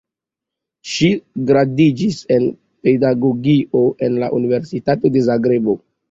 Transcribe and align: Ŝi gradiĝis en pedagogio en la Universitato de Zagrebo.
Ŝi 0.91 1.07
gradiĝis 1.49 2.17
en 2.35 2.45
pedagogio 2.87 3.81
en 4.07 4.17
la 4.23 4.31
Universitato 4.39 5.13
de 5.19 5.23
Zagrebo. 5.27 5.77